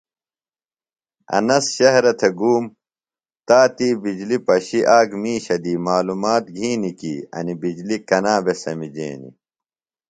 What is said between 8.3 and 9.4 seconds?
بھےۡ سمِجینیۡ۔